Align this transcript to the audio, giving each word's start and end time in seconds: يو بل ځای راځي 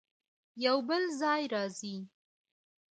يو 0.65 0.77
بل 0.87 1.03
ځای 1.21 1.41
راځي 1.53 1.95